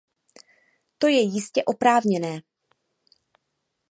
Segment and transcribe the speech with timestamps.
[0.97, 2.41] To je jistě oprávněné.